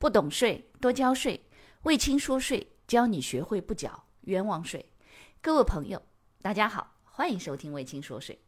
[0.00, 1.44] 不懂税，多交税。
[1.82, 4.86] 魏青说税，教你学会不缴冤枉税。
[5.42, 6.00] 各位朋友，
[6.40, 8.40] 大家好，欢迎收听魏青说税。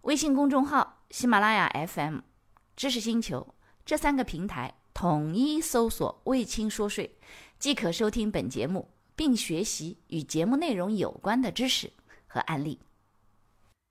[0.00, 2.20] 微信公众号、喜马拉雅 FM、
[2.74, 3.54] 知识星球
[3.84, 7.18] 这三个平台统一搜索“魏青说税”，
[7.60, 11.92] 即可收听本节目，并学习与节目内容有关的知识
[12.26, 12.80] 和案例。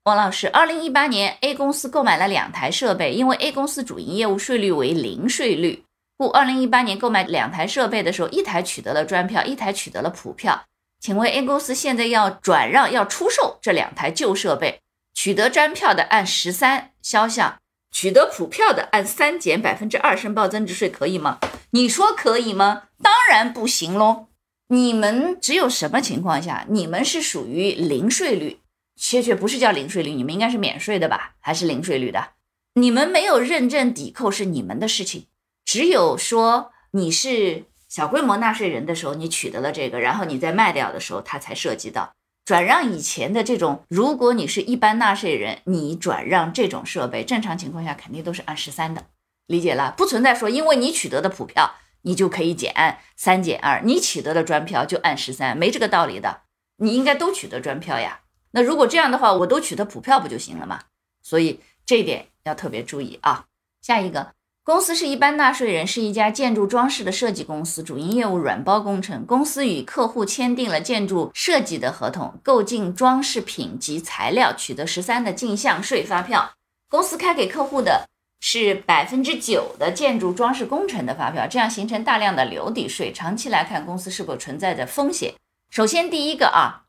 [0.02, 5.84] 王老师，二零一八年 A 公司购买了两台设备，因为 A 公司主营业务税率为零税率，
[6.18, 10.64] 故二零一八年购买两台设备的时候，一台取得了专票，一台取得了普票。
[10.98, 14.80] 请问 A 公司现在要转让、要出售这两台旧设备，
[15.14, 17.60] 取得专票的按十三销项，
[17.92, 21.38] 取得普票的按三减百分之二申报增值税，可以吗？
[21.70, 22.88] 你说可以吗？
[23.00, 24.26] 当然不行喽！
[24.70, 28.58] 你们只有什么情况下，你们是属于零税率？
[29.00, 31.36] 确确不是叫零税率，你们应该是免税的吧？
[31.38, 32.30] 还是零税率的？
[32.74, 35.26] 你们没有认证抵扣是你们的事情。
[35.68, 42.14] 只有说你是小规模纳税人的时候，你取得了这个，然后你再卖掉的时候，它才涉及到
[42.46, 43.84] 转让以前的这种。
[43.90, 49.04] 如果你是一般纳税人，你转让这种设备，正常情况下肯定都是按十三的，
[49.46, 49.92] 理解了？
[49.94, 56.44] 不存在说因为你取得的普票，你就可以减按三减二，你取得的专票就按十三，没这个道理的。
[56.78, 58.20] 你应该都取得专票呀。
[58.52, 60.84] 那如果这样的话，我都取得普票不就行了吗？
[61.22, 63.44] 所以这一点要特别注意啊。
[63.82, 64.32] 下一个
[64.68, 69.24] 公司是一般纳税人，是一家建筑装饰的设计公司，主营业务软包工程。
[69.24, 76.52] 公司与客户签订了建筑设计的合同，购进装饰品及材料，取得十三的进项税发票。
[76.90, 78.06] 公司开给客户的
[78.40, 83.10] 是百分之九的建筑装饰工程的发票，这样形成大量的留抵税。
[83.10, 85.32] 长期来看，公司是否存在着风险？
[85.70, 86.84] 首先第一个啊。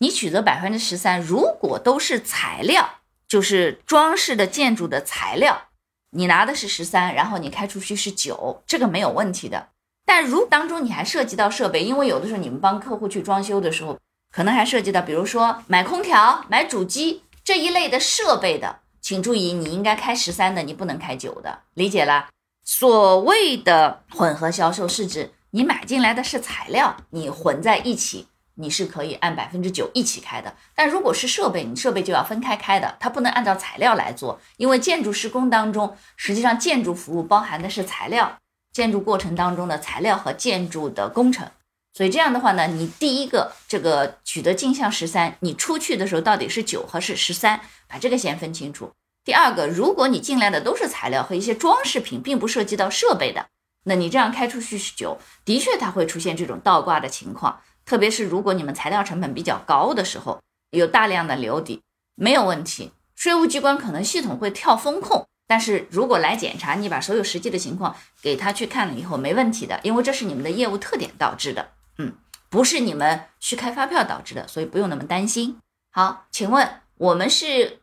[0.00, 2.86] 你取得百分之十三，如果都是材料，
[3.26, 5.68] 就是装饰的建筑的材料，
[6.14, 9.68] 你拿的是十三，然后你开出去是九，这个没有问题的。
[10.04, 13.98] 但如当中你还涉及到设备，因为有的时候你们帮客户去装修的时候，
[14.30, 22.28] 可能还涉及到，比如说买空调、买主机这一类的设备的，请注意，你应该开十三的，你不能开九的，理解了？
[22.62, 28.26] 所谓的混合销售是指你买进来的是材料，你混在一起。
[28.54, 38.38] 你是可以按百分之九一起开的，但如果是设备，你设备就要分开开的，它不能按照材料来做，因为建筑施工当中，实际上建筑服务包含的是材料，
[38.72, 41.48] 建筑过程当中的材料和建筑的工程，
[41.94, 48.92] 所以这样的话呢，你第一个这个取得进项十三，你出去的时候到底是九还是十三，把这个先分清楚。
[49.24, 53.46] 第二个，如果你进来的都是材料和一些装饰品，并不涉及到设备的，
[53.84, 57.60] 那你这样开出去是九，的确它会出现这种倒挂的情况。
[57.92, 61.82] 特别是如果你们材料成本比较高的时候，有大量的留底，
[62.14, 62.90] 没有问题。
[63.14, 72.14] 税务机关可能系统会跳风控，但是如果来检查，你把所有实际的情况给他去看了以后，没问题的，因为这是你们的业务特点导致的，嗯，
[72.48, 75.58] 不是你们去开发票导致的，所以不用那么担心。
[75.90, 77.80] 好，请问我们是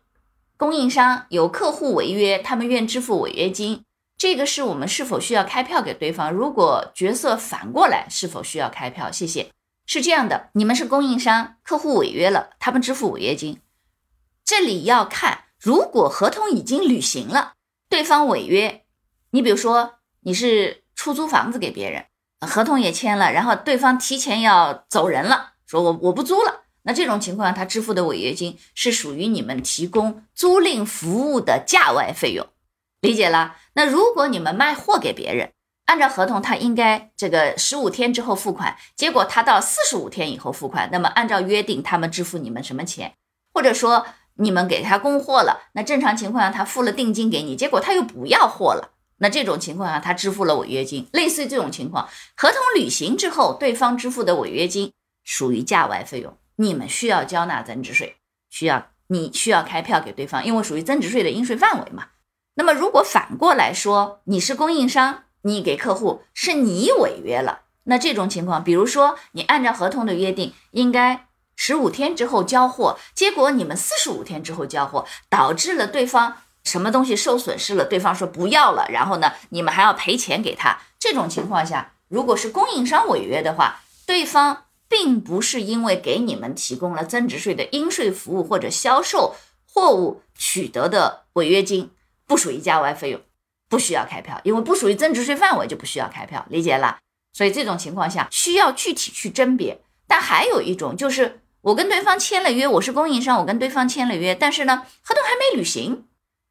[0.58, 3.84] 供应商，有客户违约，他们愿支付违约金，
[4.18, 6.32] 这个是我们是否需要开票给对方？
[6.32, 9.12] 如果角色反过来，是否需要开票？
[9.12, 9.52] 谢谢。
[9.92, 13.60] 是这样的，你们是供应商，客户违约了，他们支付违约金。
[14.46, 17.54] 这里要看，如果合同已经履行了，
[17.90, 18.84] 对方违约，
[19.32, 22.06] 你比如说你是出租房子给别人，
[22.48, 32.48] 合同也签了，然后对方提前要走人了，说我我不租了，那这种情况他支付的违约金是属于你们提供租赁服务的价外费用，
[33.02, 33.56] 理解了？
[33.74, 35.52] 那如果你们卖货给别人。
[35.90, 40.88] 按照合同，他应该这个十五天之后付款，结果他到四十五天以后付款。
[40.92, 43.16] 那么按照约定，他们支付你们什么钱？
[43.52, 44.06] 或者说
[44.36, 51.10] 你们给他供货了，那正常情况下他付了定金给你，结果他又不要货了，那这种情况下他支付了违约金。
[51.12, 52.08] 类似于这种情况，
[52.38, 58.18] 合同履行之后，对方支付的违约金属于价外费用，你们需要交纳增值税，
[58.52, 62.10] 需要你需要开票给对方，因为属于增值税的应税范围嘛。
[62.54, 65.24] 那么如果反过来说，你是供应商。
[65.44, 80.80] 你给客户是你违约了，那这种情况，比如说你按照合同的约定，应该十五天之后交货，结果你们四十五天之后交货，导致了对方什么东西受损失了，对方说不要了，然后呢，你们还要赔钱给他。
[81.00, 89.36] 这种情况下，如果是供应商违约的话，对方并不是因为给你们提供了增值税的应税服务或者销售
[89.72, 91.92] 货物取得的违约金，
[92.28, 93.22] 不属于价外费用。
[93.70, 96.98] 不需要开票，因为不属于增值税范围，就不需要开票，理解了？
[97.32, 99.80] 所以这种情况下需要具体去甄别。
[100.08, 106.06] 但还有一种就是，我跟对方签了约，我是供应商，我跟对方签了约，但是呢，合同还没履行，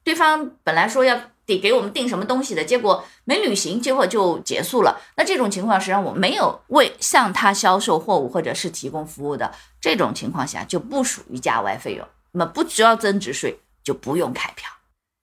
[0.05, 5.01] 对方本来说要得给我们订什么东西的，结果没履行，结果就结束了。
[5.17, 14.71] 那这种情况实际上我没有为向他销售货物或者是提供服务的这种情况下，就不属于价外费用，那么不需要增值税，就不用开票，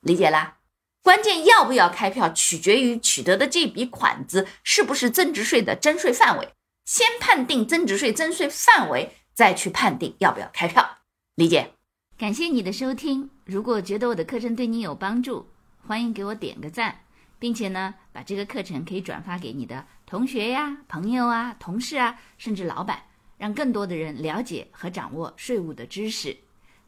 [0.01, 0.55] 理解啦？
[1.05, 6.49] 关键要不要开票，取决于取得的这笔款子是不是增值税的征税范围。
[6.83, 10.97] 先判定增值税征税范围，再去判定要不要开票，
[11.35, 11.73] 理解？
[12.17, 13.29] 感谢你的收听。
[13.43, 15.47] 如果觉得我的课程对你有帮助，
[15.85, 17.01] 欢迎给我点个赞，
[17.37, 23.03] 并且呢，把这个课程可以转发给你的同学呀、朋友啊、同事啊，甚至老板，
[23.37, 26.35] 让更多的人了解和掌握税务的知识。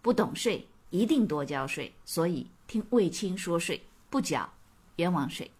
[0.02, 1.94] 不懂税，一定多交税。
[2.04, 3.80] 所以听卫青说税。
[4.10, 4.50] 不缴
[4.98, 5.52] 冤枉税。